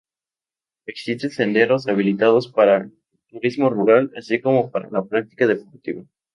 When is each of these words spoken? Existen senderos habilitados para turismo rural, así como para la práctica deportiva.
Existen 0.87 1.29
senderos 1.29 1.87
habilitados 1.87 2.47
para 2.51 2.89
turismo 3.27 3.69
rural, 3.69 4.11
así 4.17 4.41
como 4.41 4.71
para 4.71 4.89
la 4.89 5.05
práctica 5.05 5.45
deportiva. 5.45 6.03